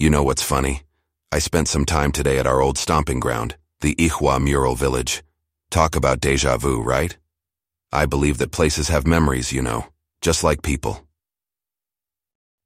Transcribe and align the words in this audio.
You 0.00 0.08
know 0.08 0.22
what's 0.22 0.40
funny? 0.40 0.84
I 1.30 1.40
spent 1.40 1.68
some 1.68 1.84
time 1.84 2.10
today 2.10 2.38
at 2.38 2.46
our 2.46 2.62
old 2.62 2.78
stomping 2.78 3.20
ground, 3.20 3.58
the 3.82 3.94
Ihwa 3.96 4.42
Mural 4.42 4.74
Village. 4.74 5.22
Talk 5.70 5.94
about 5.94 6.22
deja 6.22 6.56
vu, 6.56 6.80
right? 6.80 7.18
I 7.92 8.06
believe 8.06 8.38
that 8.38 8.50
places 8.50 8.88
have 8.88 9.06
memories, 9.06 9.52
you 9.52 9.60
know, 9.60 9.88
just 10.22 10.42
like 10.42 10.62
people. 10.62 11.06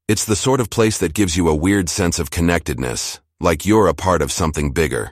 It's 0.07 0.23
the 0.23 0.37
sort 0.37 0.61
of 0.61 0.69
place 0.69 0.97
that 0.99 1.13
gives 1.13 1.35
you 1.35 1.49
a 1.49 1.53
weird 1.53 1.89
sense 1.89 2.19
of 2.19 2.31
connectedness, 2.31 3.19
like 3.41 3.65
you're 3.65 3.87
a 3.87 3.93
part 3.93 4.21
of 4.21 4.31
something 4.31 4.71
bigger. 4.71 5.11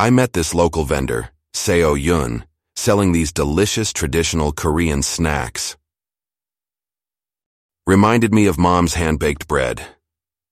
I 0.00 0.10
met 0.10 0.32
this 0.32 0.52
local 0.52 0.82
vendor, 0.82 1.28
Seo 1.54 1.94
Yun, 1.96 2.44
selling 2.74 3.12
these 3.12 3.32
delicious 3.32 3.92
traditional 3.92 4.50
Korean 4.50 5.00
snacks. 5.00 5.76
Reminded 7.86 8.34
me 8.34 8.46
of 8.46 8.58
mom's 8.58 8.94
hand-baked 8.94 9.46
bread. 9.46 9.95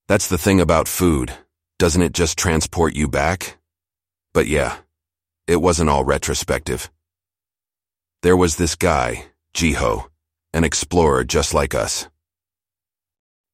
That's 0.07 0.29
the 0.29 0.37
thing 0.37 0.61
about 0.61 0.87
food. 0.87 1.33
Doesn't 1.79 2.03
it 2.03 2.13
just 2.13 2.39
transport 2.39 2.95
you 2.95 3.09
back? 3.09 3.57
But 4.35 4.47
yeah, 4.47 4.77
it 5.47 5.57
wasn't 5.57 5.89
all 5.89 6.05
retrospective. 6.05 6.91
There 8.23 8.37
was 8.37 8.57
this 8.57 8.75
guy, 8.75 9.27
Jiho, 9.55 10.09
an 10.53 10.63
explorer 10.63 11.25
just 11.25 11.55
like 11.55 11.75
us. 11.75 12.07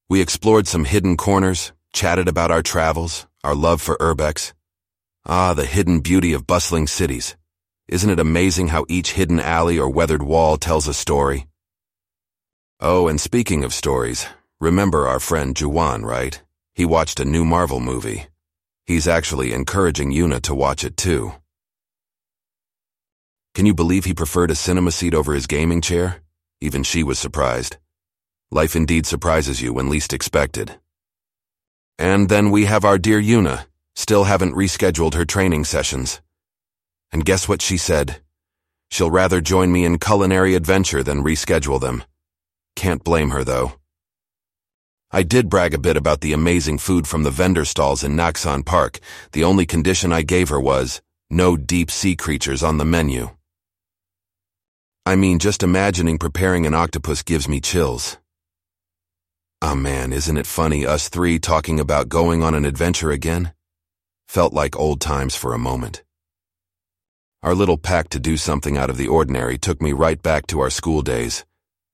We 0.08 0.20
explored 0.20 0.66
some 0.66 0.86
hidden 0.86 1.16
corners, 1.16 1.72
chatted 1.92 2.26
about 2.26 2.50
our 2.50 2.62
travels, 2.62 3.28
our 3.44 3.54
love 3.54 3.80
for 3.80 3.96
urbex. 3.98 4.52
Ah, 5.24 5.54
the 5.54 5.66
hidden 5.66 6.00
beauty 6.00 6.32
of 6.32 6.48
bustling 6.48 6.88
cities. 6.88 7.36
Isn't 7.86 8.10
it 8.10 8.18
amazing 8.18 8.68
how 8.68 8.86
each 8.88 9.12
hidden 9.12 9.38
alley 9.38 9.78
or 9.78 9.88
weathered 9.88 10.22
wall 10.22 10.56
tells 10.56 10.88
a 10.88 10.94
story? 10.94 11.46
Oh, 12.80 13.06
and 13.06 13.20
speaking 13.20 13.62
of 13.62 13.72
stories, 13.72 14.26
remember 14.60 15.06
our 15.06 15.20
friend 15.20 15.54
Juwan, 15.54 16.04
right? 16.04 16.42
He 16.80 16.86
watched 16.86 17.20
a 17.20 17.26
new 17.26 17.44
Marvel 17.44 17.78
movie. 17.78 18.28
He's 18.86 19.06
actually 19.06 19.52
encouraging 19.52 20.12
Yuna 20.12 20.40
to 20.40 20.54
watch 20.54 20.82
it 20.82 20.96
too. 20.96 21.34
Can 23.54 23.66
you 23.66 23.74
believe 23.74 24.06
he 24.06 24.14
preferred 24.14 24.50
a 24.50 24.54
cinema 24.54 24.90
seat 24.90 25.12
over 25.12 25.34
his 25.34 25.46
gaming 25.46 25.82
chair? 25.82 26.22
Even 26.62 26.82
she 26.82 27.02
was 27.02 27.18
surprised. 27.18 27.76
Life 28.50 28.74
indeed 28.74 29.04
surprises 29.04 29.60
you 29.60 29.74
when 29.74 29.90
least 29.90 30.14
expected. 30.14 30.80
And 31.98 32.30
then 32.30 32.50
we 32.50 32.64
have 32.64 32.86
our 32.86 32.96
dear 32.96 33.20
Yuna, 33.20 33.66
still 33.94 34.24
haven't 34.24 34.54
rescheduled 34.54 35.12
her 35.12 35.26
training 35.26 35.64
sessions. 35.64 36.22
And 37.12 37.26
guess 37.26 37.46
what 37.46 37.60
she 37.60 37.76
said? 37.76 38.22
She'll 38.90 39.10
rather 39.10 39.42
join 39.42 39.70
me 39.70 39.84
in 39.84 39.98
culinary 39.98 40.54
adventure 40.54 41.02
than 41.02 41.24
reschedule 41.24 41.78
them. 41.78 42.04
Can't 42.74 43.04
blame 43.04 43.32
her, 43.32 43.44
though. 43.44 43.79
I 45.12 45.24
did 45.24 45.48
brag 45.48 45.74
a 45.74 45.78
bit 45.78 45.96
about 45.96 46.20
the 46.20 46.32
amazing 46.32 46.78
food 46.78 47.08
from 47.08 47.24
the 47.24 47.32
vendor 47.32 47.64
stalls 47.64 48.04
in 48.04 48.14
Naksan 48.14 48.64
Park. 48.64 49.00
The 49.32 49.42
only 49.42 49.66
condition 49.66 50.12
I 50.12 50.22
gave 50.22 50.50
her 50.50 50.60
was, 50.60 51.02
no 51.28 51.56
deep 51.56 51.90
sea 51.90 52.14
creatures 52.14 52.62
on 52.62 52.78
the 52.78 52.84
menu. 52.84 53.30
I 55.04 55.16
mean, 55.16 55.40
just 55.40 55.64
imagining 55.64 56.16
preparing 56.16 56.64
an 56.64 56.74
octopus 56.74 57.24
gives 57.24 57.48
me 57.48 57.60
chills. 57.60 58.18
Ah 59.60 59.72
oh 59.72 59.74
man, 59.74 60.12
isn't 60.12 60.36
it 60.36 60.46
funny 60.46 60.86
us 60.86 61.08
three 61.08 61.40
talking 61.40 61.80
about 61.80 62.08
going 62.08 62.44
on 62.44 62.54
an 62.54 62.64
adventure 62.64 63.10
again? 63.10 63.52
Felt 64.28 64.52
like 64.52 64.78
old 64.78 65.00
times 65.00 65.34
for 65.34 65.54
a 65.54 65.58
moment. 65.58 66.04
Our 67.42 67.56
little 67.56 67.78
pact 67.78 68.12
to 68.12 68.20
do 68.20 68.36
something 68.36 68.78
out 68.78 68.90
of 68.90 68.96
the 68.96 69.08
ordinary 69.08 69.58
took 69.58 69.82
me 69.82 69.92
right 69.92 70.22
back 70.22 70.46
to 70.48 70.60
our 70.60 70.70
school 70.70 71.02
days. 71.02 71.44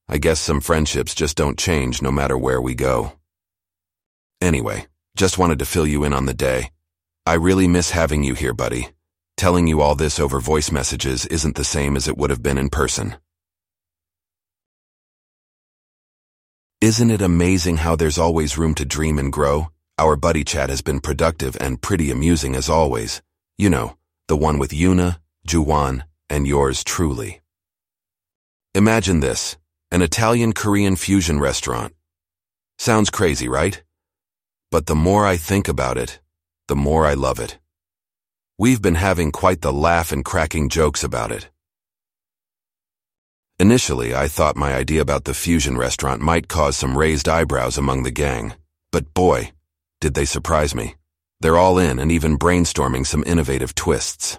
I 0.09 0.19
guess 0.19 0.39
some 0.39 0.61
friendships 0.61 1.15
just 1.15 1.37
don't 1.37 1.59
change 1.59 2.01
no 2.01 2.13
matter 2.13 2.39
where 2.39 2.61
we 2.61 2.75
go. 2.75 3.13
Anyway, 4.41 4.87
just 5.17 5.39
wanted 5.39 5.59
to 5.59 5.65
fill 5.65 5.87
you 5.87 6.05
in 6.05 6.13
on 6.13 6.27
the 6.27 6.35
day. 6.35 6.71
I 7.27 7.35
really 7.35 7.67
miss 7.67 7.91
having 7.91 8.23
you 8.23 8.35
here, 8.35 8.55
buddy. 8.55 8.91
Telling 9.37 9.67
you 9.67 9.81
all 9.81 9.95
this 9.95 10.21
over 10.21 10.39
voice 10.41 10.71
messages 10.71 11.27
isn't 11.27 11.57
the 11.57 11.65
same 11.65 11.97
as 11.97 12.07
it 12.07 12.17
would 12.17 12.31
have 12.31 12.43
been 12.43 12.57
in 12.57 12.69
person. 12.69 13.17
Isn't 16.81 17.11
it 17.11 17.21
amazing 17.21 17.79
how 17.79 17.97
there's 17.97 18.19
always 18.19 18.57
room 18.57 18.75
to 18.75 18.85
dream 18.85 19.19
and 19.19 19.33
grow? 19.33 19.71
Our 19.99 20.15
buddy 20.15 20.45
chat 20.45 20.71
has 20.71 20.83
been 20.83 21.01
productive 21.01 21.57
and 21.61 21.83
pretty 21.83 22.11
amusing 22.11 22.55
as 22.55 22.69
always. 22.69 23.23
You 23.59 23.71
know, 23.71 23.97
the 24.29 24.37
one 24.37 24.59
with 24.59 24.71
Yuna, 24.71 25.19
Juwan, 25.49 26.05
and 26.31 26.47
yours 26.47 26.85
truly. 26.85 27.41
Imagine 28.75 29.21
this, 29.21 29.57
an 29.91 30.03
Italian-Korean 30.03 30.97
fusion 30.97 31.39
restaurant. 31.39 31.95
Sounds 32.79 33.09
crazy, 33.11 33.49
right? 33.49 33.83
But 34.71 34.87
the 34.87 34.95
more 34.95 35.25
I 35.25 35.37
think 35.37 35.69
about 35.69 35.97
it, 35.97 36.21
the 36.67 36.77
more 36.77 37.07
I 37.07 37.15
love 37.15 37.39
it. 37.39 37.59
We've 38.59 38.83
been 38.83 38.97
having 38.97 39.31
quite 39.33 39.61
the 39.61 39.73
laugh 39.73 40.11
and 40.13 40.25
cracking 40.25 40.69
jokes 40.69 41.05
about 41.05 41.31
it. 41.31 41.51
Initially, 43.59 44.15
I 44.15 44.29
thought 44.29 44.57
my 44.57 44.75
idea 44.75 45.01
about 45.01 45.25
the 45.25 45.35
fusion 45.35 45.79
restaurant 45.79 46.21
might 46.21 46.49
cause 46.49 46.77
some 46.77 46.99
raised 46.99 47.29
eyebrows 47.29 47.79
among 47.79 48.03
the 48.03 48.11
gang, 48.11 48.55
but 48.91 49.15
boy, 49.15 49.53
did 50.01 50.15
they 50.15 50.25
surprise 50.25 50.75
me. 50.75 50.97
They're 51.41 51.57
all 51.57 51.79
in 51.79 51.99
and 51.99 52.11
even 52.11 52.39
brainstorming 52.39 53.07
some 53.07 53.25
innovative 53.27 53.75
twists. 53.75 54.39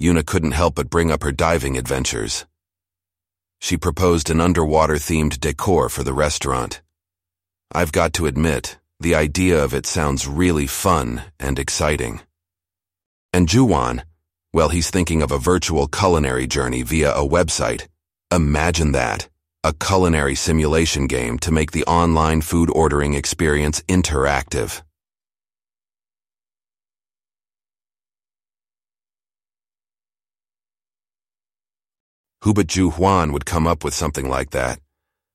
Yuna 0.00 0.26
couldn't 0.26 0.52
help 0.52 0.74
but 0.74 0.90
bring 0.90 1.10
up 1.10 1.22
her 1.22 1.32
diving 1.32 1.76
adventures. 1.76 2.44
She 3.58 3.76
proposed 3.76 4.30
an 4.30 4.40
underwater-themed 4.40 5.40
decor 5.40 5.88
for 5.88 6.02
the 6.02 6.12
restaurant. 6.12 6.82
I've 7.72 7.92
got 7.92 8.12
to 8.14 8.26
admit, 8.26 8.78
the 9.00 9.14
idea 9.14 9.62
of 9.62 9.74
it 9.74 9.86
sounds 9.86 10.28
really 10.28 10.66
fun 10.66 11.22
and 11.40 11.58
exciting. 11.58 12.20
And 13.32 13.48
Juwan, 13.48 14.04
well, 14.52 14.68
he's 14.70 14.90
thinking 14.90 15.20
of 15.20 15.32
a 15.32 15.38
virtual 15.38 15.86
culinary 15.86 16.46
journey 16.46 16.82
via 16.82 17.12
a 17.12 17.26
website. 17.26 17.88
Imagine 18.32 18.92
that. 18.92 19.28
A 19.64 19.74
culinary 19.74 20.34
simulation 20.34 21.06
game 21.06 21.38
to 21.40 21.50
make 21.50 21.72
the 21.72 21.84
online 21.84 22.40
food 22.40 22.70
ordering 22.70 23.14
experience 23.14 23.82
interactive. 23.82 24.80
Who 32.46 32.54
but 32.54 32.68
Juhwan 32.68 33.32
would 33.32 33.44
come 33.44 33.66
up 33.66 33.82
with 33.82 33.92
something 33.92 34.28
like 34.28 34.50
that? 34.50 34.78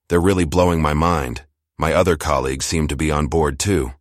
They're 0.07 0.21
really 0.21 0.45
blowing 0.45 0.81
my 0.81 0.93
mind. 0.93 1.43
My 1.77 1.91
other 1.93 2.15
colleagues 2.15 2.65
seem 2.65 2.87
to 2.87 2.95
be 2.95 3.11
on 3.11 3.27
board 3.27 3.59
too. 3.59 3.91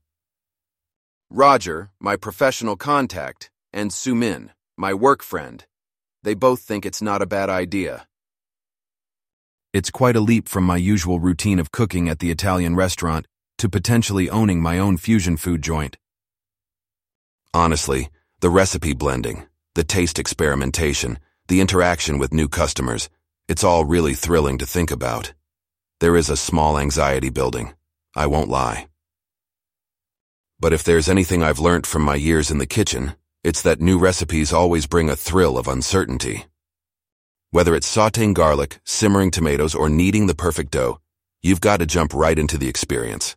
Roger, 1.29 1.91
my 1.99 2.15
professional 2.15 2.77
contact, 2.77 3.51
and 3.73 3.91
Sumin, 3.91 4.51
my 4.77 4.95
work 4.95 5.25
friend. 5.25 5.65
They 6.23 6.35
both 6.35 6.61
think 6.61 6.87
it's 6.87 7.03
not 7.03 7.21
a 7.21 7.27
bad 7.27 7.51
idea. 7.51 8.07
It's 9.73 9.91
quite 9.91 10.15
a 10.15 10.21
leap 10.21 10.49
from 10.49 10.63
my 10.63 10.77
usual 10.77 11.19
routine 11.19 11.59
of 11.59 11.73
cooking 11.73 12.09
at 12.09 12.21
the 12.21 12.31
Italian 12.31 12.77
restaurant 12.77 13.27
to 13.59 13.69
potentially 13.69 14.31
owning 14.31 14.63
my 14.63 14.79
own 14.79 14.97
fusion 14.97 15.37
food 15.37 15.63
joint. 15.63 15.97
Honestly, 17.53 18.09
the 18.39 18.51
recipe 18.51 18.93
blending, 18.93 19.49
the 19.75 19.83
taste 19.83 20.21
experimentation, 20.21 21.19
the 21.51 21.61
interaction 21.61 22.17
with 22.19 22.33
new 22.33 22.49
customers, 22.49 23.11
it's 23.49 23.65
all 23.65 23.85
really 23.85 24.15
thrilling 24.15 24.57
to 24.57 24.65
think 24.65 24.93
about. 24.93 25.33
There 25.99 26.17
is 26.17 26.31
a 26.31 26.37
small 26.37 26.79
anxiety 26.79 27.29
building, 27.29 27.75
I 28.15 28.29
won't 28.29 28.49
lie. 28.49 28.87
But 30.61 30.73
if 30.73 30.85
there's 30.85 31.09
anything 31.09 31.43
I've 31.43 31.59
learnt 31.59 31.87
from 31.87 32.03
my 32.03 32.15
years 32.15 32.53
in 32.53 32.59
the 32.59 32.67
kitchen, 32.67 33.17
it's 33.43 33.63
that 33.63 33.81
new 33.81 33.99
recipes 33.99 34.53
always 34.53 34.87
bring 34.87 35.11
a 35.11 35.17
thrill 35.17 35.59
of 35.59 35.67
uncertainty. 35.67 36.45
Whether 37.51 37.75
it's 37.75 37.97
sauteing 37.97 38.33
garlic, 38.33 38.79
simmering 38.85 39.33
tomatoes, 39.33 39.75
or 39.75 39.89
kneading 39.89 40.29
the 40.29 40.37
perfect 40.37 40.71
dough, 40.71 41.01
you've 41.43 41.61
got 41.61 41.81
to 41.81 41.87
jump 41.87 42.15
right 42.15 42.39
into 42.39 42.59
the 42.59 42.69
experience. 42.69 43.35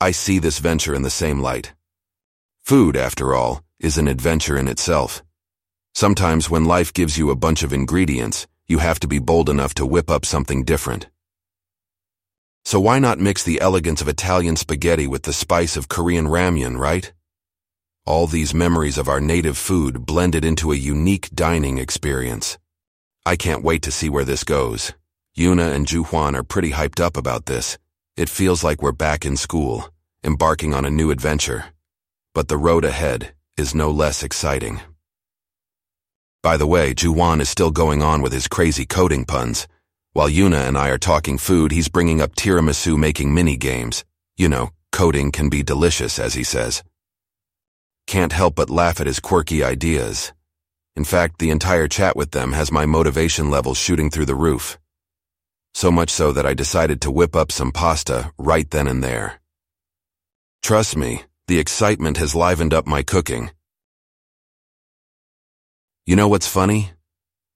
I 0.00 0.12
see 0.12 0.38
this 0.38 0.60
venture 0.60 0.94
in 0.94 1.02
the 1.02 1.10
same 1.10 1.40
light. 1.40 1.72
Food, 2.62 2.96
after 2.96 3.34
all, 3.34 3.64
is 3.80 3.98
an 3.98 4.06
adventure 4.06 4.56
in 4.56 4.68
itself. 4.68 5.24
Sometimes 5.96 6.50
when 6.50 6.66
life 6.66 6.92
gives 6.92 7.16
you 7.16 7.30
a 7.30 7.42
bunch 7.46 7.62
of 7.62 7.72
ingredients, 7.72 8.46
you 8.68 8.80
have 8.80 9.00
to 9.00 9.08
be 9.08 9.18
bold 9.18 9.48
enough 9.48 9.72
to 9.72 9.86
whip 9.86 10.10
up 10.10 10.26
something 10.26 10.62
different. 10.62 11.06
So 12.66 12.78
why 12.80 12.98
not 12.98 13.18
mix 13.18 13.42
the 13.42 13.62
elegance 13.62 14.02
of 14.02 14.08
Italian 14.08 14.56
spaghetti 14.56 15.06
with 15.06 15.22
the 15.22 15.32
spice 15.32 15.74
of 15.74 15.88
Korean 15.88 16.26
ramyun, 16.26 16.78
right? 16.78 17.14
All 18.04 18.26
these 18.26 18.52
memories 18.52 18.98
of 18.98 19.08
our 19.08 19.22
native 19.22 19.56
food 19.56 20.04
blended 20.04 20.44
into 20.44 20.70
a 20.70 20.76
unique 20.76 21.30
dining 21.34 21.78
experience. 21.78 22.58
I 23.24 23.36
can't 23.36 23.64
wait 23.64 23.80
to 23.84 23.90
see 23.90 24.10
where 24.10 24.26
this 24.26 24.44
goes. 24.44 24.92
Yuna 25.34 25.74
and 25.74 25.86
Juhwan 25.86 26.34
are 26.34 26.42
pretty 26.44 26.72
hyped 26.72 27.00
up 27.00 27.16
about 27.16 27.46
this. 27.46 27.78
It 28.18 28.28
feels 28.28 28.62
like 28.62 28.82
we're 28.82 28.92
back 28.92 29.24
in 29.24 29.34
school, 29.34 29.88
embarking 30.22 30.74
on 30.74 30.84
a 30.84 30.90
new 30.90 31.10
adventure. 31.10 31.72
But 32.34 32.48
the 32.48 32.58
road 32.58 32.84
ahead 32.84 33.32
is 33.56 33.74
no 33.74 33.90
less 33.90 34.22
exciting. 34.22 34.82
By 36.46 36.56
the 36.56 36.72
way, 36.76 36.94
Juwan 36.94 37.40
is 37.40 37.48
still 37.48 37.72
going 37.72 38.04
on 38.04 38.22
with 38.22 38.32
his 38.32 38.46
crazy 38.46 38.86
coding 38.86 39.24
puns. 39.24 39.66
While 40.12 40.28
Yuna 40.28 40.68
and 40.68 40.78
I 40.78 40.90
are 40.90 40.96
talking 41.12 41.38
food, 41.38 41.72
he's 41.72 41.88
bringing 41.88 42.20
up 42.20 42.36
tiramisu 42.36 42.96
making 42.96 43.34
mini 43.34 43.56
games. 43.56 44.04
You 44.36 44.48
know, 44.48 44.70
Coding 44.92 45.32
can 45.32 45.48
be 45.48 45.64
delicious, 45.64 46.20
as 46.20 46.34
he 46.34 46.44
says. 46.44 46.84
Can't 48.06 48.30
help 48.30 48.54
but 48.54 48.70
laugh 48.70 49.00
at 49.00 49.08
his 49.08 49.18
quirky 49.18 49.64
ideas. 49.64 50.32
In 50.94 51.02
fact, 51.02 51.40
the 51.40 51.50
entire 51.50 51.88
chat 51.88 52.14
with 52.14 52.30
them 52.30 52.52
has 52.52 52.70
my 52.70 52.86
motivation 52.86 53.50
levels 53.50 53.76
shooting 53.76 54.08
through 54.08 54.26
the 54.26 54.42
roof. 54.46 54.78
So 55.74 55.90
much 55.90 56.10
so 56.10 56.30
that 56.30 56.46
I 56.46 56.54
decided 56.54 57.00
to 57.00 57.10
whip 57.10 57.34
up 57.34 57.50
some 57.50 57.72
pasta 57.72 58.30
right 58.38 58.70
then 58.70 58.86
and 58.86 59.02
there. 59.02 59.40
Trust 60.62 60.96
me, 60.96 61.24
the 61.48 61.58
excitement 61.58 62.18
has 62.18 62.36
livened 62.36 62.72
up 62.72 62.86
my 62.86 63.02
cooking. 63.02 63.50
You 66.08 66.14
know 66.14 66.28
what's 66.28 66.46
funny? 66.46 66.92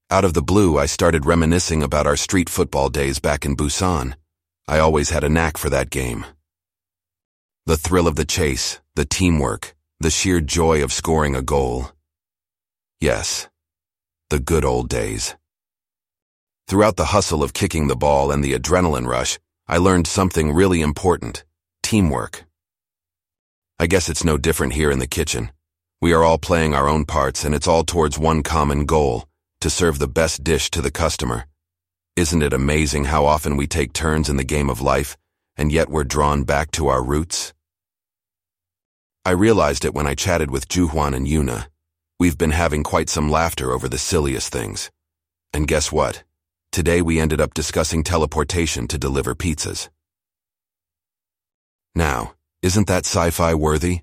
Out 0.09 0.25
of 0.25 0.33
the 0.33 0.41
blue, 0.41 0.77
I 0.77 0.85
started 0.85 1.25
reminiscing 1.25 1.81
about 1.81 2.05
our 2.05 2.17
street 2.17 2.49
football 2.49 2.89
days 2.89 3.17
back 3.17 3.45
in 3.45 3.55
Busan. 3.55 4.15
I 4.67 4.77
always 4.79 5.09
had 5.09 5.23
a 5.23 5.29
knack 5.29 5.57
for 5.57 5.69
that 5.69 5.89
game. 5.89 6.25
The 7.65 7.77
thrill 7.77 8.09
of 8.09 8.17
the 8.17 8.25
chase, 8.25 8.81
the 8.93 9.05
teamwork, 9.05 9.73
the 10.01 10.09
sheer 10.09 10.41
joy 10.41 10.83
of 10.83 10.91
scoring 10.91 11.33
a 11.33 11.41
goal. 11.41 11.91
Yes, 12.99 13.47
the 14.29 14.39
good 14.39 14.65
old 14.65 14.89
days. 14.89 15.37
Throughout 16.67 16.97
the 16.97 17.13
hustle 17.15 17.43
of 17.43 17.53
kicking 17.53 17.87
the 17.87 17.95
ball 17.95 18.31
and 18.31 18.43
the 18.43 18.51
adrenaline 18.51 19.07
rush, 19.07 19.39
I 19.65 19.77
learned 19.77 20.07
something 20.07 20.51
really 20.51 20.81
important 20.81 21.45
teamwork. 21.83 22.43
I 23.79 23.87
guess 23.87 24.09
it's 24.09 24.25
no 24.25 24.37
different 24.37 24.73
here 24.73 24.91
in 24.91 24.99
the 24.99 25.07
kitchen. 25.07 25.51
We 26.01 26.13
are 26.13 26.23
all 26.23 26.39
playing 26.39 26.73
our 26.73 26.89
own 26.89 27.05
parts, 27.05 27.45
and 27.45 27.53
it's 27.53 27.67
all 27.67 27.83
towards 27.83 28.17
one 28.17 28.41
common 28.41 28.85
goal 28.85 29.25
to 29.59 29.69
serve 29.69 29.99
the 29.99 30.07
best 30.07 30.43
dish 30.43 30.71
to 30.71 30.81
the 30.81 30.89
customer. 30.89 31.45
Isn't 32.15 32.41
it 32.41 32.53
amazing 32.53 33.05
how 33.05 33.27
often 33.27 33.55
we 33.55 33.67
take 33.67 33.93
turns 33.93 34.27
in 34.27 34.37
the 34.37 34.43
game 34.43 34.67
of 34.67 34.81
life, 34.81 35.15
and 35.55 35.71
yet 35.71 35.89
we're 35.89 36.03
drawn 36.03 36.43
back 36.43 36.71
to 36.71 36.87
our 36.87 37.03
roots? 37.03 37.53
I 39.23 39.31
realized 39.31 39.85
it 39.85 39.93
when 39.93 40.07
I 40.07 40.15
chatted 40.15 40.49
with 40.49 40.67
Juhwan 40.67 41.13
and 41.13 41.27
Yuna. 41.27 41.67
We've 42.19 42.37
been 42.37 42.49
having 42.49 42.81
quite 42.81 43.07
some 43.07 43.29
laughter 43.29 43.71
over 43.71 43.87
the 43.87 43.99
silliest 43.99 44.51
things. 44.51 44.89
And 45.53 45.67
guess 45.67 45.91
what? 45.91 46.23
Today 46.71 47.03
we 47.03 47.19
ended 47.19 47.39
up 47.39 47.53
discussing 47.53 48.01
teleportation 48.01 48.87
to 48.87 48.97
deliver 48.97 49.35
pizzas. 49.35 49.89
Now, 51.93 52.33
isn't 52.63 52.87
that 52.87 53.05
sci-fi 53.05 53.53
worthy? 53.53 53.99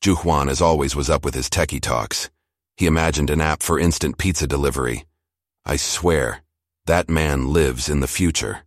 Juhwan 0.00 0.50
as 0.50 0.62
always 0.62 0.96
was 0.96 1.10
up 1.10 1.24
with 1.24 1.34
his 1.34 1.50
techie 1.50 1.80
talks. 1.80 2.30
He 2.76 2.86
imagined 2.86 3.28
an 3.28 3.40
app 3.40 3.62
for 3.62 3.78
instant 3.78 4.16
pizza 4.16 4.46
delivery. 4.46 5.04
I 5.66 5.76
swear, 5.76 6.42
that 6.86 7.10
man 7.10 7.52
lives 7.52 7.90
in 7.90 8.00
the 8.00 8.08
future. 8.08 8.62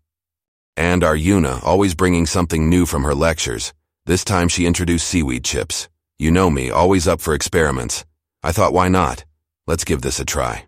And 0.78 1.04
our 1.04 1.16
Yuna, 1.16 1.64
always 1.64 1.96
bringing 1.96 2.28
something 2.28 2.70
new 2.70 2.86
from 2.86 3.04
her 3.04 3.16
lectures. 3.16 3.74
This 4.06 4.24
time 4.24 4.48
she 4.48 4.68
introduced 4.68 5.08
seaweed 5.08 5.44
chips. 5.44 5.90
You 6.20 6.30
know 6.30 6.52
me, 6.52 6.70
always 6.70 7.08
up 7.08 7.20
for 7.20 7.34
experiments. 7.34 8.06
I 8.44 8.52
thought 8.52 8.74
why 8.74 8.88
not? 8.88 9.26
Let's 9.66 9.86
give 9.86 10.02
this 10.02 10.20
a 10.20 10.26
try. 10.26 10.66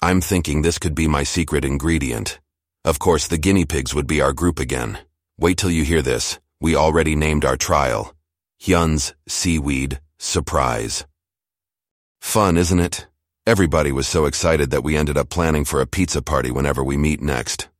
I'm 0.00 0.22
thinking 0.22 0.62
this 0.62 0.78
could 0.78 0.94
be 0.94 1.06
my 1.06 1.24
secret 1.24 1.62
ingredient. 1.62 2.40
Of 2.86 2.98
course, 2.98 3.28
the 3.28 3.36
guinea 3.36 3.66
pigs 3.66 3.94
would 3.94 4.06
be 4.06 4.22
our 4.22 4.32
group 4.32 4.58
again. 4.58 4.98
Wait 5.40 5.56
till 5.56 5.70
you 5.70 5.84
hear 5.84 6.02
this. 6.02 6.38
We 6.60 6.76
already 6.76 7.16
named 7.16 7.46
our 7.46 7.56
trial. 7.56 8.14
Hyun's 8.60 9.14
Seaweed 9.26 9.98
Surprise. 10.18 11.06
Fun, 12.20 12.58
isn't 12.58 12.78
it? 12.78 13.06
Everybody 13.46 13.90
was 13.90 14.06
so 14.06 14.26
excited 14.26 14.70
that 14.70 14.84
we 14.84 14.98
ended 14.98 15.16
up 15.16 15.30
planning 15.30 15.64
for 15.64 15.80
a 15.80 15.86
pizza 15.86 16.20
party 16.20 16.50
whenever 16.50 16.84
we 16.84 16.98
meet 16.98 17.22
next. 17.22 17.70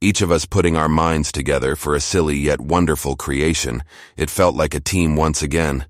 Each 0.00 0.20
of 0.20 0.32
us 0.32 0.44
putting 0.44 0.76
our 0.76 0.88
minds 0.88 1.30
together 1.30 1.76
for 1.76 1.94
a 1.94 2.00
silly 2.00 2.36
yet 2.36 2.60
wonderful 2.60 3.14
creation, 3.14 3.84
it 4.16 4.28
felt 4.28 4.56
like 4.56 4.74
a 4.74 4.80
team 4.80 5.14
once 5.14 5.40
again. 5.40 5.86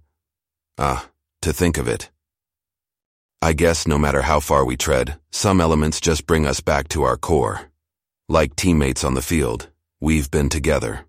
Ah, 0.77 1.09
to 1.41 1.55
think 1.55 1.79
of 1.79 1.89
it. 1.89 2.11
I 3.41 3.55
guess 3.55 3.87
no 3.87 3.97
matter 3.97 4.21
how 4.21 4.41
far 4.41 4.67
we 4.67 4.77
tread, 4.77 5.19
some 5.31 5.59
elements 5.59 6.03
just 6.03 6.27
bring 6.27 6.47
us 6.47 6.61
back 6.61 6.89
to 6.89 7.05
our 7.05 7.17
core. 7.17 7.71
Like 8.29 8.57
teammates 8.57 9.05
on 9.05 9.15
the 9.15 9.23
field, 9.23 9.71
we've 10.01 10.31
been 10.31 10.49
together, 10.49 11.05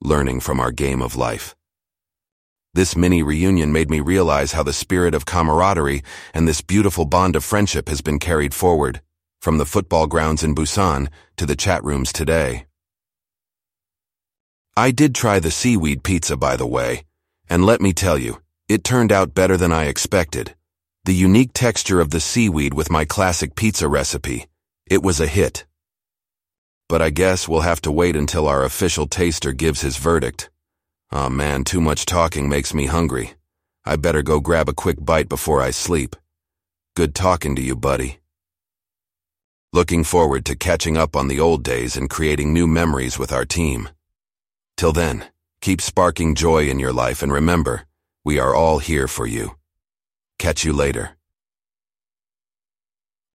learning 0.00 0.40
from 0.40 0.58
our 0.58 0.72
game 0.72 1.00
of 1.00 1.14
life. 1.14 1.54
This 2.74 2.96
mini 2.96 3.22
reunion 3.22 3.72
made 3.72 3.88
me 3.88 4.00
realize 4.00 4.52
how 4.52 4.64
the 4.64 4.72
spirit 4.72 5.14
of 5.14 5.24
camaraderie 5.24 6.02
and 6.34 6.48
this 6.48 6.60
beautiful 6.60 7.04
bond 7.04 7.36
of 7.36 7.44
friendship 7.44 7.88
has 7.88 8.00
been 8.00 8.18
carried 8.18 8.52
forward, 8.52 9.00
from 9.40 9.58
the 9.58 9.66
football 9.66 10.08
grounds 10.08 10.42
in 10.42 10.56
Busan 10.56 11.08
to 11.36 11.46
the 11.46 11.54
chat 11.54 11.84
rooms 11.84 12.12
today. 12.12 12.66
I 14.76 14.90
did 14.90 15.14
try 15.14 15.38
the 15.38 15.52
seaweed 15.52 16.02
pizza, 16.02 16.36
by 16.36 16.56
the 16.56 16.66
way, 16.66 17.04
and 17.48 17.64
let 17.64 17.80
me 17.80 17.92
tell 17.92 18.18
you, 18.18 18.42
it 18.68 18.82
turned 18.82 19.12
out 19.12 19.34
better 19.34 19.56
than 19.56 19.70
I 19.70 19.84
expected. 19.84 20.56
The 21.04 21.14
unique 21.14 21.52
texture 21.52 22.00
of 22.00 22.10
the 22.10 22.20
seaweed 22.20 22.74
with 22.74 22.90
my 22.90 23.04
classic 23.04 23.54
pizza 23.54 23.86
recipe. 23.86 24.46
It 24.86 25.02
was 25.02 25.20
a 25.20 25.28
hit. 25.28 25.64
But 26.92 27.00
I 27.00 27.08
guess 27.08 27.48
we'll 27.48 27.62
have 27.62 27.80
to 27.82 27.90
wait 27.90 28.16
until 28.16 28.46
our 28.46 28.66
official 28.66 29.06
taster 29.06 29.52
gives 29.54 29.80
his 29.80 29.96
verdict. 29.96 30.50
Aw 31.12 31.24
oh 31.24 31.30
man, 31.30 31.64
too 31.64 31.80
much 31.80 32.04
talking 32.04 32.50
makes 32.50 32.74
me 32.74 32.84
hungry. 32.84 33.32
I 33.86 33.96
better 33.96 34.22
go 34.22 34.40
grab 34.40 34.68
a 34.68 34.74
quick 34.74 34.98
bite 35.02 35.26
before 35.26 35.62
I 35.62 35.70
sleep. 35.70 36.14
Good 36.94 37.14
talking 37.14 37.56
to 37.56 37.62
you, 37.62 37.76
buddy. 37.76 38.18
Looking 39.72 40.04
forward 40.04 40.44
to 40.44 40.64
catching 40.68 40.98
up 40.98 41.16
on 41.16 41.28
the 41.28 41.40
old 41.40 41.64
days 41.64 41.96
and 41.96 42.10
creating 42.10 42.52
new 42.52 42.66
memories 42.66 43.18
with 43.18 43.32
our 43.32 43.46
team. 43.46 43.88
Till 44.76 44.92
then, 44.92 45.24
keep 45.62 45.80
sparking 45.80 46.34
joy 46.34 46.68
in 46.68 46.78
your 46.78 46.92
life 46.92 47.22
and 47.22 47.32
remember, 47.32 47.86
we 48.22 48.38
are 48.38 48.54
all 48.54 48.80
here 48.80 49.08
for 49.08 49.26
you. 49.26 49.56
Catch 50.38 50.62
you 50.62 50.74
later. 50.74 51.16